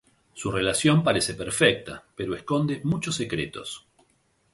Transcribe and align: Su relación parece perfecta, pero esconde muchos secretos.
Su 0.33 0.51
relación 0.51 1.03
parece 1.03 1.35
perfecta, 1.35 2.03
pero 2.15 2.33
esconde 2.33 2.81
muchos 2.83 3.15
secretos. 3.17 3.85